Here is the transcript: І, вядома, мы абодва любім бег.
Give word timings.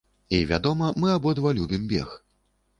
І, 0.37 0.39
вядома, 0.51 0.89
мы 1.03 1.13
абодва 1.17 1.55
любім 1.61 1.87
бег. 1.95 2.19